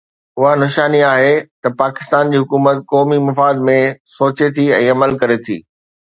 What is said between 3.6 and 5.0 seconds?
۾ سوچي ٿي ۽